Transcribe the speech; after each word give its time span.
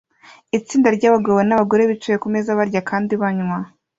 Itsinda 0.57 0.87
ryabagabo 0.97 1.39
nabagore 1.43 1.83
bicaye 1.91 2.17
kumeza 2.23 2.57
barya 2.59 2.81
kandi 2.89 3.13
banywa 3.21 3.59